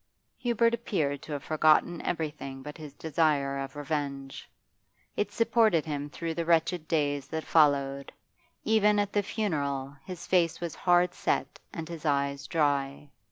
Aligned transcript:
Hubert 0.39 0.73
appeared 0.73 1.21
to 1.21 1.33
have 1.33 1.43
forgotten 1.43 2.01
everything 2.01 2.63
but 2.63 2.75
his 2.79 2.95
desire 2.95 3.59
of 3.59 3.75
revenge. 3.75 4.49
It 5.15 5.31
supported 5.31 5.85
him 5.85 6.09
through 6.09 6.33
the 6.33 6.43
wretched 6.43 6.87
days 6.87 7.27
that 7.27 7.43
followed 7.43 8.11
even 8.63 8.97
at 8.97 9.13
the 9.13 9.21
funeral 9.21 9.95
his 10.03 10.25
face 10.25 10.59
was 10.59 10.73
hard 10.73 11.13
set 11.13 11.59
and 11.71 11.87
his 11.87 12.03
eyes 12.03 12.47
dry. 12.47 13.11